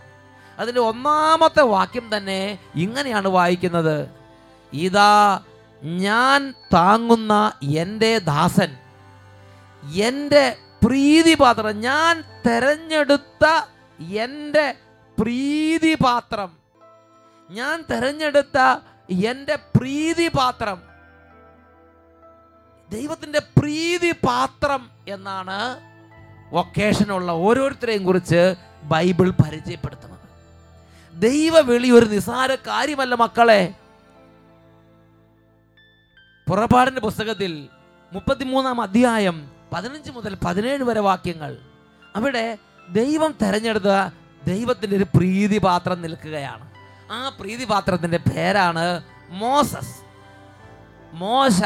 അതിന്റെ 0.58 0.80
ഒന്നാമത്തെ 0.80 1.62
വാക്യം 1.62 2.16
തന്നെ 2.16 2.58
ഇങ്ങനെയാണ് 2.74 3.28
വായിക്കുന്നത്. 3.28 4.08
ഇതാ 4.72 5.40
ഞാൻ 5.82 6.54
താങ്ങുന്ന 6.74 7.52
എന്റെ 7.62 8.18
ദാസൻ. 8.18 8.76
എന്റെ 9.92 10.56
പ്രീതിപാത്രം. 10.84 11.80
ഞാൻ 11.80 12.24
തെരഞ്ഞെടുത്ത 12.46 13.66
എന്റെ 14.00 14.74
പ്രീതിപാത്രം. 15.20 16.56
ഞാൻ 17.50 17.84
തെരഞ്ഞെടുത്ത 17.90 18.76
എന്റെ 19.10 19.58
പ്രീതിപാത്രം. 19.76 20.82
ദൈവത്തിന്റെ 22.90 23.38
പ്രീതിപാത്രം 23.58 24.90
എന്നാണ് 25.08 25.80
വൊക്കേഷനുള്ള 26.52 27.32
ഓരോരുത്തരെയും 27.32 28.04
കുറിച്ച് 28.04 28.54
ബൈബിൾ 28.82 29.30
പരിചയപ്പെടുത്തുന്നത്. 29.30 30.28
ദൈവവിളി 31.14 31.90
ഒരു 31.90 32.06
നിസാര 32.06 32.54
കാര്യമല്ല 32.54 33.14
മക്കളെ. 33.14 33.74
പുറപ്പാടിന്റെ 36.48 37.00
പുസ്തകത്തിൽ 37.00 37.68
മുപ്പത്തിമൂന്നാം 38.12 38.80
അധ്യായം 38.80 39.53
പതിനഞ്ച് 39.72 40.10
മുതൽ 40.10 40.34
പതിനേഴ് 40.44 40.82
വരെ 40.82 41.00
വാക്യങ്ങൾ. 41.00 41.56
അവിടെ 42.16 42.58
ദൈവം 42.88 43.34
തെരഞ്ഞെടുത്ത 43.42 44.14
ദൈവത്തിന്റെ 44.46 44.96
ഒരു 44.96 45.04
പ്രീതിപാത്രം 45.04 46.02
നിൽക്കുകയാണ്. 46.02 46.70
ആ 47.10 47.28
പ്രീതിപാത്രത്തിന്റെ 47.28 48.16
പേരാണ് 48.16 49.02
മോസസ്. 49.28 49.96
മോശ. 51.12 51.62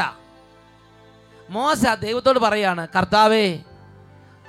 മോശ 1.49 1.85
ദൈവത്തോട് 1.99 2.39
പറയാണ് 2.39 2.87
കർത്താവേ 2.97 3.59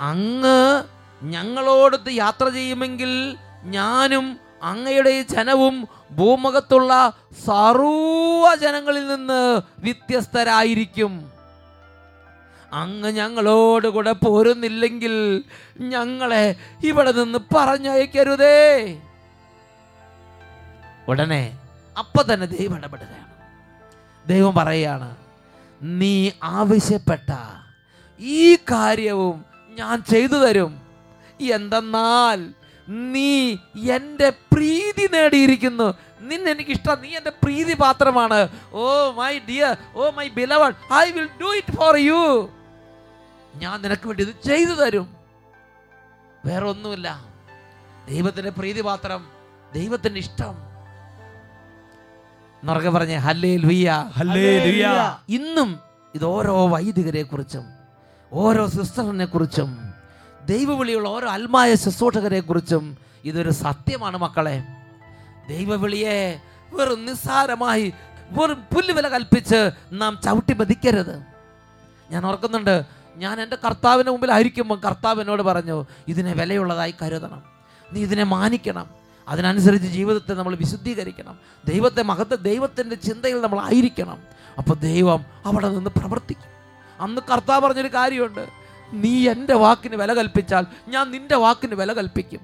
അങ്ങ് 0.00 0.84
ഞങ്ങളോടൊത്ത് 1.22 2.10
യാത്ര 2.10 2.48
ചെയ്യുമെങ്കിൽ 2.48 3.36
ഞാനും 3.64 4.40
അങ്ങയുടെ 4.62 5.22
ജനവും 5.22 5.88
ഭൂമുഖത്തുള്ള 6.10 7.12
സർവ 7.46 8.54
ജനങ്ങളിൽ 8.54 9.06
നിന്ന് 9.08 9.62
വ്യത്യസ്തരായിരിക്കും. 9.78 11.39
അങ്ങ് 12.72 13.10
ഞങ്ങളോട് 13.10 13.88
കൂടെ 13.88 14.12
പോരുന്നില്ലെങ്കിൽ 14.12 15.44
ഞങ്ങളെ 15.78 16.56
ഇവിടെ 16.82 17.12
നിന്ന് 17.12 17.38
പറഞ്ഞയക്കരുതേ. 17.54 18.98
ഉടനെ 21.08 21.58
അപ്പൊ 21.98 22.22
തന്നെ 22.22 22.46
ദൈവം 22.46 22.76
ഇടപെടുകയാണ്. 22.76 23.26
ദൈവം 24.26 24.54
പറയുകയാണ് 24.54 25.16
നീ 25.82 26.30
ആവശ്യപ്പെട്ട 26.42 27.30
ഈ 28.20 28.56
കാര്യവും 28.56 29.44
ഞാൻ 29.70 30.02
ചെയ്തു 30.02 30.34
തരും. 30.34 30.72
എന്തെന്നാൽ 31.40 32.52
നീ 32.88 33.56
എന്റെ 33.74 34.30
പ്രീതി 34.52 35.08
നേടിയിരിക്കുന്നു. 35.12 35.94
നിന്നെ 36.20 36.50
എനിക്ക് 36.52 36.70
ഇഷ്ടം 36.70 37.00
നീ 37.02 37.10
എന്റെ 37.16 37.30
പ്രീതി 37.30 37.74
പാത്രമാണ് 37.74 38.48
ഓ 38.72 39.10
my 39.10 39.38
dear 39.38 39.76
oh 39.94 40.10
my 40.10 40.28
beloved 40.28 40.72
I 40.92 41.10
will 41.10 41.28
do 41.42 41.54
it 41.56 41.76
for 41.76 41.96
you. 41.96 42.50
ഞാൻ 43.54 43.82
നിനക്ക് 43.82 44.06
വേണ്ടി 44.06 44.22
ഇത് 44.22 44.48
ചെയ്തു 44.48 44.70
തരും. 44.70 45.16
വേറെ 46.46 46.66
ഒന്നുമില്ല 46.66 47.24
ദൈവത്തിന്റെ 48.10 48.50
പ്രീതിപാത്രം 48.50 49.26
ദൈവത്തിന്റെ 49.74 50.20
ഇഷ്ടം. 50.20 50.70
എന്നൊക്കെ 52.60 52.90
പറഞ്ഞ് 52.90 53.16
ഹല്ലേ 53.16 53.56
ലുയ്യ 53.56 54.10
ഹല്ലേലൂയ 54.16 55.16
ഇന്നും 55.28 55.80
ഇത് 56.14 56.24
ഓരോ 56.24 56.68
വൈദികരെ 56.68 57.22
കുറിച്ചും 57.22 57.64
ഓരോ 58.32 58.66
സിസ്റ്ററിനെ 58.66 59.24
കുറിച്ചും 59.24 59.78
ദൈവവിളിയുള്ള 60.44 61.08
ഓരോ 61.08 61.28
അൽമായ 61.28 61.74
ശുശ്രൂഷകരെ 61.74 62.40
കുറിച്ചും 62.40 62.98
ഇതൊരു 63.24 63.50
സത്യമാണ് 63.50 64.16
മക്കളെ. 64.16 64.64
ദൈവവിളിയെ 65.48 66.40
വെറും 66.72 67.06
നിസ്സാരമായി 67.06 67.92
വെറും 68.30 68.64
പുല്ലുവില 68.74 69.08
കൽപ്പിച്ച് 69.08 69.70
നാം 69.92 70.20
ചവിട്ടി 70.24 70.52
പതിക്കരുത്. 70.52 71.22
ഞാൻ 72.10 72.26
ഓർക്കുന്നുണ്ട് 72.26 72.99
ഞാൻ 73.16 73.40
എന്റെ 73.40 73.56
കർത്താവിന്റെ 73.56 74.10
മുമ്പിലായിരിക്കുമ്പോൾ 74.12 74.80
കർത്താവ് 74.80 75.20
എന്നോട് 75.20 75.42
പറഞ്ഞു 75.42 75.86
ഇതിനെ 76.08 76.32
വിലയുള്ളതായി 76.32 76.94
കരുതണം. 77.02 77.42
നീ 77.92 78.02
ഇതിനെ 78.02 78.24
മാനിക്കണം. 78.24 78.86
അതിനനുസരിച്ച് 79.28 79.88
ജീവിതത്തെ 79.88 80.34
നമ്മൾ 80.34 80.56
വിശുദ്ധീകരിക്കണം. 80.56 81.38
ദൈവത്തെ 81.64 82.02
മഹത്വ 82.02 82.34
ദൈവത്തിന്റെ 82.34 82.96
ചിന്തയിൽ 82.96 83.40
നമ്മൾ 83.40 83.60
ആയിരിക്കണം. 83.60 84.18
അപ്പോൾ 84.58 84.74
ദൈവം 84.74 85.24
അവിടെ 85.46 85.68
നിന്ന് 85.68 85.90
പ്രവർത്തിക്കും. 85.90 86.50
അന്ന് 87.00 87.20
കർത്താവ് 87.30 87.60
പറഞ്ഞൊരു 87.60 87.88
കാര്യമുണ്ട്. 87.88 88.48
നീ 88.92 89.28
എന്റെ 89.28 89.54
വാക്കിന് 89.54 89.96
വില 89.96 90.12
കൽപ്പിച്ചാൽ 90.12 90.66
ഞാൻ 90.88 91.10
നിന്റെ 91.10 91.36
വാക്കിന് 91.36 91.74
വില 91.74 91.92
കൽപ്പിക്കും. 91.92 92.40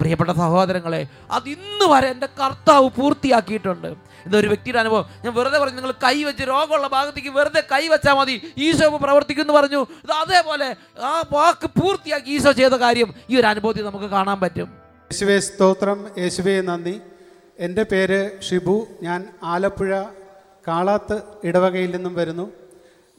പ്രിയപ്പെട്ട 0.00 0.30
സഹോദരങ്ങളെ 0.30 1.06
അത് 1.30 1.48
ഇന്ന് 1.48 1.84
വരെ 1.84 2.08
എന്റെ 2.08 2.26
കർത്താവ് 2.26 2.90
പൂർത്തിയാക്കിയിട്ടുണ്ട്. 2.90 3.96
ഇതൊരു 4.26 4.46
വ്യക്തിയുടെ 4.46 4.78
അനുഭവം. 4.78 5.04
ഞാൻ 5.24 5.34
വെറുതെ 5.34 5.58
പറഞ്ഞു 5.58 5.76
നിങ്ങൾ 5.76 5.92
കൈ 5.92 6.24
വെച്ച് 6.24 6.42
രോഗമുള്ള 6.42 6.88
ഭാഗത്തേക്ക് 6.88 7.28
വെറുതെ 7.28 7.60
കൈ 7.72 7.88
വെച്ചാൽ 7.88 8.14
മതി. 8.14 8.42
ഈശോ 8.58 8.96
പ്രവർത്തിക്കും 8.96 9.42
എന്ന് 9.42 9.54
പറഞ്ഞു. 9.54 9.86
ഇത് 10.04 10.12
അതേപോലെ 10.12 10.76
ആ 11.00 11.22
വാക്ക് 11.32 11.66
പൂർത്തിയാക്കി 11.66 12.30
ഈശോ 12.30 12.52
ചെയ്ത 12.52 12.72
കാര്യം 12.72 13.14
ഈ 13.30 13.40
ഒരു 13.40 13.46
അനുഭവത്തിൽ 13.46 13.84
നമുക്ക് 13.84 14.06
കാണാൻ 14.06 14.40
പറ്റും. 14.40 14.68
യേശുവേ 15.12 15.38
സ്തോത്രം. 15.38 16.10
യേശുവേ 16.18 16.60
നന്ദി. 16.60 17.00
എന്റെ 17.58 17.82
പേര് 17.82 18.42
ഷിബു. 18.42 18.86
ഞാൻ 19.02 19.28
ആലപ്പുഴ 19.42 20.02
കാളാത്ത് 20.68 21.22
ഇടവകയിൽ 21.44 21.90
നിന്നും 21.90 22.14
വരുന്നു. 22.14 22.52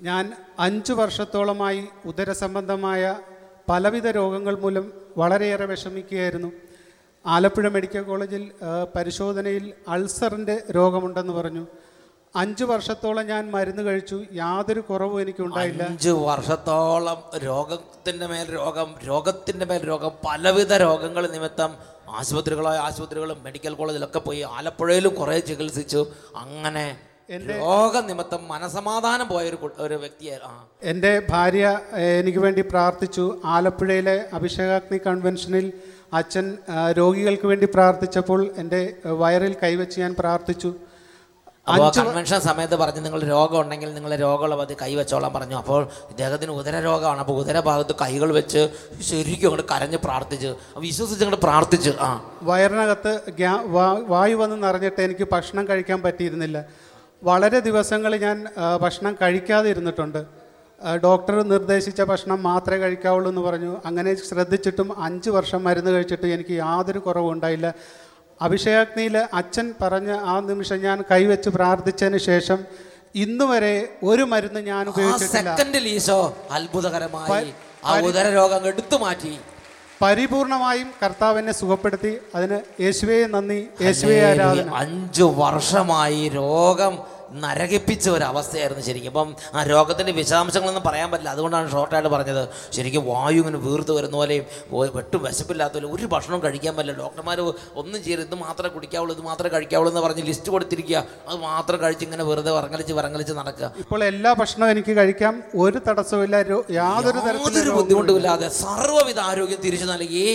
ഞാൻ 0.01 0.33
അഞ്ച് 0.59 0.93
വർഷത്തോളമായി 0.93 1.85
ഉദരസംബന്ധമായ 2.05 3.15
പലവിധ 3.69 4.07
രോഗങ്ങൾ 4.07 4.55
മൂലം 4.55 4.93
വളരെയേറെ 5.17 5.65
വിഷമിക്കുകയായിരുന്നു. 5.65 6.51
ആലപ്പുഴ 7.33 7.67
മെഡിക്കൽ 7.67 8.03
കോളേജിൽ 8.03 8.51
പരിശോധനയിൽ 8.95 9.73
അൾസറിന്റെ 9.87 10.55
രോഗമുണ്ടെന്ന് 10.75 11.33
പറഞ്ഞു. 11.33 11.63
അഞ്ച് 12.35 12.63
വർഷത്തോളം 12.63 13.25
ഞാൻ 13.27 13.51
മരുന്ന് 13.51 13.83
കഴിച്ചു. 13.83 14.17
യാതൊരു 14.33 14.79
കുറവും 14.79 15.21
എനിക്ക് 15.21 15.41
ഉണ്ടായില്ല. 15.43 15.83
അഞ്ച് 15.83 16.09
വർഷത്തോളം 16.09 17.19
രോഗത്തിന്റെ 17.45 18.27
മേൽ 18.27 18.47
രോഗം 18.53 18.89
രോഗത്തിന്റെ 19.07 19.65
മേൽ 19.65 19.87
രോഗം 19.87 20.11
പലവിധ 20.27 20.73
രോഗങ്ങൾ 20.73 21.27
നിമിത്തം 21.27 21.71
ആശുപത്രികളായ 22.09 22.77
ആശുപത്രികളും 22.77 23.43
മെഡിക്കൽ 23.43 23.73
കോളേജിലൊക്കെ 23.73 24.19
പോയി 24.19 24.41
ആലപ്പുഴയിലും 24.41 25.15
കുറേ 25.15 25.39
ചികിത്സിച്ചു. 25.39 26.01
അങ്ങനെ 26.35 26.85
രോഗനിമിത്തം 27.31 28.47
മനസമാധാനം 28.47 29.27
പോയ 29.27 29.49
ഒരു 29.49 29.71
ഒരു 29.77 29.93
വ്യക്തിയെ 29.93 30.37
എന്റെ 30.83 31.13
ഭാര്യ 31.29 31.79
എനിക്ക് 32.19 32.39
വേണ്ടി 32.39 32.61
പ്രാർത്ഥിച്ചു. 32.61 33.41
ആലപ്പുഴയിലെ 33.45 34.29
അഭിഷേകാഗ്നി 34.33 34.97
കൺവെൻഷനിൽ 34.97 35.73
അച്ഛൻ 36.15 36.57
രോഗികൾക്ക് 36.91 37.47
വേണ്ടി 37.47 37.67
പ്രാർത്ഥിച്ചപ്പോൾ 37.73 38.53
എന്റെ 38.57 38.93
വയറിൽ 39.05 39.55
കൈവച്ച് 39.63 39.99
ഞാൻ 39.99 40.15
പ്രാർത്ഥിച്ചു. 40.19 40.73
അപ്പോൾ 41.67 41.91
കൺവെൻഷൻ 41.97 42.39
സമയത്ത് 42.41 42.75
പറഞ്ഞു 42.75 43.01
നിങ്ങൾ 43.01 43.21
രോഗം 43.23 43.61
ഉണ്ടെങ്കിൽ 43.61 43.93
നിങ്ങൾ 43.93 44.15
രോഗമുള്ള 44.15 44.55
പതി 44.55 44.75
കൈ 44.81 44.95
വെച്ചോളാൻ 44.95 45.33
പറഞ്ഞു. 45.33 45.55
അപ്പോൾ 45.55 45.87
ഇദ്ദേഹത്തിന് 46.09 46.51
ഉദര 46.51 46.79
രോഗമാണ്. 46.79 47.19
അപ്പോൾ 47.19 47.33
ഉദര 47.33 47.59
ഭാഗത്ത് 47.59 47.95
കൈകൾ 48.01 48.33
വെച്ച് 48.33 48.69
ശരിക്കും 49.01 49.47
അങ്ങോട്ട് 49.47 49.73
കരഞ്ഞ് 49.73 49.97
പ്രാർത്ഥിച്ച് 49.97 50.55
വിശ്വസിച്ച് 50.77 51.25
അങ്ങോട്ട് 51.25 51.45
പ്രാർത്ഥിച്ച്. 51.45 51.91
ആ. 51.99 52.09
വയറിനകത്ത് 52.43 53.13
വായു 54.07 54.35
വന്ന് 54.35 54.63
നിറഞ്ഞിട്ട് 54.63 55.01
എനിക്ക് 55.01 55.27
ഭക്ഷണം 55.31 55.67
കഴിക്കാൻ 55.69 56.01
പറ്റിയിരുന്നില്ല. 56.01 56.65
വളരെ 57.23 57.59
ദിവസങ്ങൾ 57.59 58.15
ഞാൻ 58.15 58.45
ഭക്ഷണം 58.81 59.17
കഴിക്കാതെ 59.21 59.69
ഇരുന്നിട്ടുണ്ട് 59.69 60.44
ഡോക്ടർ 61.03 61.41
നിർദ്ദേശിച്ച 61.41 62.01
ഭക്ഷണം 62.01 62.43
മാത്രമേ 62.43 62.77
കഴിക്കാവുള്ളൂ 62.77 63.29
എന്ന് 63.31 63.41
പറഞ്ഞു. 63.41 63.77
അങ്ങനെ 63.85 64.15
ശ്രദ്ധിച്ചിട്ടും 64.15 65.03
അഞ്ച് 65.03 65.29
വർഷം 65.29 65.63
മരുന്ന് 65.63 65.91
കഴിച്ചിട്ട് 65.91 66.27
എനിക്ക് 66.27 66.53
യാതൊരു 66.53 66.99
കുറവും 66.99 67.31
ഉണ്ടായില്ല. 67.31 67.73
അഭിഷേകാഗ്നിയിൽ 68.41 69.17
അച്ഛൻ 69.17 69.73
പറഞ്ഞ 69.81 70.11
ആ 70.11 70.39
നിമിഷം 70.39 70.81
ഞാൻ 70.81 71.03
കൈവച്ച് 71.11 71.49
പ്രാർത്ഥിച്ചതിന് 71.49 72.17
ശേഷം 72.17 72.59
ഇന്ന് 73.15 73.45
വരെ 73.45 73.73
ഒരു 74.03 74.23
മരുന്ന് 74.23 74.59
ഞാൻ 74.59 74.87
ഉപയോഗിച്ചിട്ടില്ല. 74.89 75.55
സെക്കൻഡിൽ 75.55 75.87
ഈശോ 75.87 76.37
അത്ഭുതകരമായി 76.51 77.53
ആ 77.85 77.99
ഉദര 77.99 78.25
രോഗം 78.39 78.67
എടുത്തു 78.67 78.95
മാറ്റി. 78.95 79.39
പരിപൂർണമായും 80.01 80.89
കർത്താവിനെ 81.03 81.51
സുഖപ്പെടുത്തി. 81.51 82.17
അതിന് 82.35 82.57
യേശുവേ 82.83 83.27
നന്ദി 83.27 83.59
യേശുവേ 83.81 84.17
ആരാധന. 84.29 84.69
അഞ്ചു 84.75 85.23
വർഷമായി 85.37 86.29
രോഗം 86.29 87.14
നരകിപ്പിച്ച 87.43 88.05
ഒരു 88.09 88.25
അവസ്ഥയായിരുന്നു 88.31 88.83
ശരിക്കും. 88.87 89.11
അപ്പം 89.13 89.29
ആ 89.55 89.63
രോഗത്തിന്റെ 89.63 90.11
വിശദാംശങ്ങളൊന്നും 90.19 90.83
പറയാൻ 90.87 91.11
പറ്റില്ല. 91.11 91.31
അതുകൊണ്ടാണ് 91.35 91.71
ഷോർട്ടായിട്ട് 91.71 92.09
പറഞ്ഞത്. 92.15 92.43
ശരിക്കും 92.77 93.05
വായു 93.07 93.39
ഇങ്ങനെ 93.41 93.59
വീർത്ത് 93.67 93.91
വരുന്ന 93.97 94.15
പോലെയും 94.21 94.45
വെട്ടും 94.97 95.23
വിശപ്പില്ലാത്ത 95.23 95.73
പോലെ 95.73 95.87
ഒരു 95.95 96.05
ഭക്ഷണം 96.13 96.39
കഴിക്കാൻ 96.45 96.75
പറ്റില്ല. 96.77 96.97
ഡോക്ടർമാർ 97.03 97.39
ഒന്നും 97.81 97.99
ചെയ്യരുത്. 98.03 98.27
ഇത് 98.29 98.35
മാത്രമേ 98.45 98.71
കുടിക്കാവുള്ളൂ 98.75 99.15
ഇത് 99.15 99.23
മാത്രമേ 99.29 99.51
കഴിക്കാവുള്ളൂ 99.55 99.91
എന്ന് 99.91 100.03
പറഞ്ഞ് 100.07 100.23
ലിസ്റ്റ് 100.31 100.49
കൊടുത്തിരിക്കുക. 100.55 101.03
അത് 101.29 101.37
മാത്രം 101.49 101.79
കഴിച്ച് 101.83 102.05
ഇങ്ങനെ 102.09 102.23
വെറുതെ 102.31 102.51
വറങ്ങലിച്ച് 102.57 102.93
വറങ്ങലിച്ച് 102.99 103.33
നടക്കുക. 103.39 103.71
ഇപ്പോൾ 103.83 104.03
എല്ലാ 104.11 104.33
ഭക്ഷണവും 104.41 104.71
എനിക്ക് 104.75 104.95
കഴിക്കാം. 104.99 105.33
ഒരു 105.65 105.81
തടസ്സമില്ല 105.87 106.35
യാതൊരു 106.35 106.61
തരത്തിലുള്ള 106.71 107.55
യാതൊരു 107.55 107.71
ബുദ്ധിമുട്ടുമില്ലാതെ 107.79 108.47
സർവവിധ 108.63 109.19
ആരോഗ്യം 109.31 109.61
തിരിച്ചു 109.65 109.87
നൽകി 109.93 110.25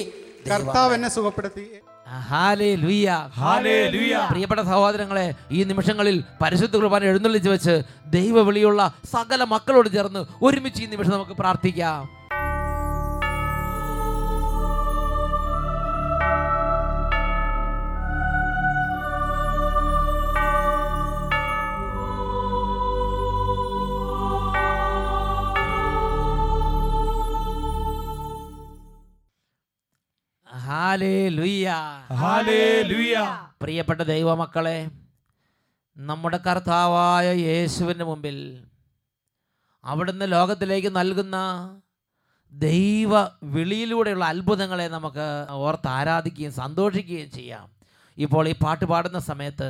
കർത്താവ് 0.51 0.95
എന്നെ 0.95 1.09
സുഖപ്പെടുത്തി. 1.17 1.65
പ്രിയപ്പെട്ട 4.31 4.61
സഹോദരങ്ങളെ 4.71 5.27
ഈ 5.57 5.61
നിമിഷങ്ങളിൽ 5.71 6.17
പരിശുദ്ധ 6.43 6.75
കുർബാന 6.77 7.11
എഴുന്നള്ളിച്ച് 7.11 7.51
വെച്ച് 7.55 7.75
ദൈവ 8.17 8.43
വിളിയുള്ള 8.49 8.81
സകല 9.15 9.43
മക്കളോട് 9.55 9.91
ചേർന്ന് 9.97 10.23
ഒരുമിച്ച് 10.49 10.83
ഈ 10.85 10.89
നിമിഷം 10.95 11.15
നമുക്ക് 11.17 11.37
പ്രാർത്ഥിക്കാം. 11.43 12.01
Hallelujah. 30.71 31.90
പ്രിയപ്പെട്ട 33.63 34.03
ദൈവമക്കളെ 34.03 34.79
നമ്മുടെ 35.97 36.39
കർത്താവായ 36.47 37.27
യേശുവിന്റെ 37.49 38.05
മുമ്പിൽ 38.05 38.39
അവിടുന്ന് 39.85 40.27
ലോകത്തിലേക്ക് 40.33 40.91
നൽകുന്ന 40.97 41.37
ദൈവ 42.53 43.13
വിളിയിലൂടെയുള്ള 43.55 44.25
അത്ഭുതങ്ങളെ 44.33 44.87
നമുക്ക് 44.97 45.27
ഓർത്ത് 45.67 45.89
ആരാധിക്കുകയും 45.89 46.53
സന്തോഷിക്കുകയും 46.53 47.31
ചെയ്യാം. 47.31 47.67
ഇപ്പോൾ 48.19 48.49
ഈ 48.49 48.55
പാട്ട് 48.65 48.85
പാടുന്ന 48.85 49.19
സമയത്ത് 49.31 49.69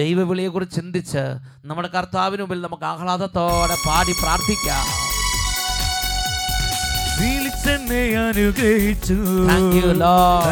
ദൈവവിളിയെക്കുറിച്ച് 0.00 0.76
ചിന്തിച്ച് 0.80 1.24
നമ്മുടെ 1.68 1.88
കർത്താവിന് 1.88 2.42
മുമ്പിൽ 2.42 2.62
നമുക്ക് 2.66 2.86
ആഹ്ലാദത്തോടെ 2.92 3.76
പാടി 3.88 4.14
പ്രാർത്ഥിക്കാം. 4.22 4.86
വിളിച്ചെന്നെ 7.72 8.28
അനുഗ്രഹിച്ചു. 8.28 9.14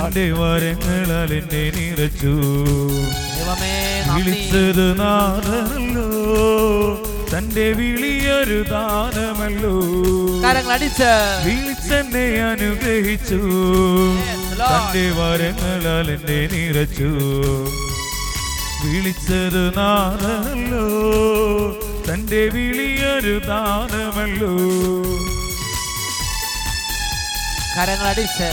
തന്റെ 0.04 0.32
വരങ്ങളാൽ 0.32 1.34
എന്നെ 1.34 1.72
നിറച്ചു. 1.76 2.40
വിളിച്ചത് 4.16 5.00
നാഥനല്ലോ. 5.00 6.08
തന്റെ 7.38 7.72
വിളിയൊരു 7.72 8.62
ദാനമല്ലോ. 8.62 9.80
അടിച്ച് 10.70 11.10
വിളിച്ചെന്നെ 11.44 12.42
അനുഗ്രഹിച്ചു. 12.42 13.40
തന്റെ 14.52 15.10
വരങ്ങളാൽ 15.10 16.10
എന്നെ 16.10 16.48
നിറച്ചു. 16.52 17.10
വിളിച്ചത് 18.84 19.72
നാഥനല്ലോ. 19.76 20.88
തന്റെ 22.12 22.48
വിളിയൊരു 22.48 23.38
ദാനമല്ലോ. 23.38 24.56
കരങ്ങൾ 27.80 28.06
അടിച്ച് 28.06 28.48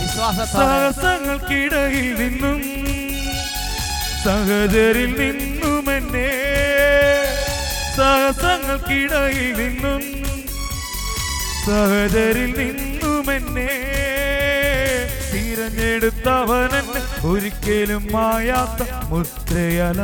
വിശ്വാസത്തോടെ 0.00 0.58
നിന്നും 2.18 2.60
സഹചരിൽ 4.20 5.10
നിന്നും 5.20 5.86
എന്നെ 5.90 6.28
സാഹസങ്ങൾക്കിടയിൽ 7.96 9.48
നിന്നും 9.60 10.04
സഹചരിൽ 11.64 12.52
നിന്നും 12.60 13.30
എന്നെ 13.34 13.68
തിരഞ്ഞെടുത്തവൻ 15.32 16.74
ഒരിക്കലും 17.30 18.06
മായാത്ത 18.14 18.90
മുദ്രയാൽ 19.10 20.00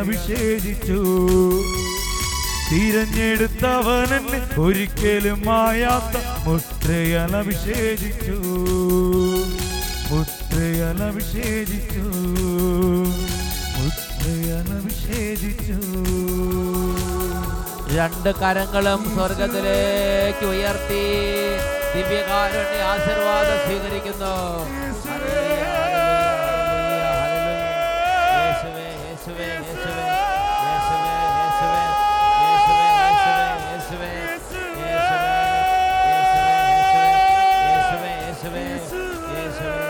തിരഞ്ഞെടുത്തവൻ 2.70 4.12
എന്നെ 4.18 4.40
ഒരിക്കലും 4.61 5.40
മായാത്ത 5.46 6.16
മുദ്രയാൽ 6.83 7.33
അഭിഷേചിച്ചു 7.38 8.37
മുദ്രയാൽ 10.09 10.99
അഭിഷേചിച്ചു 11.09 12.03
മുദ്രയാൽ 13.77 14.68
അഭിഷേചിച്ചു 14.79 15.79
രണ്ട് 17.99 18.31
കരങ്ങളും 18.40 19.03
സ്വർഗത്തിലേക്ക് 19.14 20.45
ഉയർത്തി 20.53 21.05
ദിവ്യകാരുണ്യ 21.95 22.83
ആശീർവാദം 22.92 23.61
സ്വീകരിക്കുന്നു. 23.64 24.35
is 39.35 39.57
her 39.59 39.82